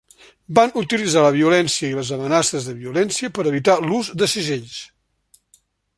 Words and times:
Van 0.59 0.71
utilitzar 0.81 1.23
la 1.25 1.33
violència 1.35 1.85
i 1.89 1.91
les 1.99 2.09
amenaces 2.17 2.69
de 2.71 2.75
violència 2.79 3.29
per 3.39 3.45
evitar 3.53 3.79
l'ús 3.85 4.11
de 4.23 4.31
segells. 4.37 4.83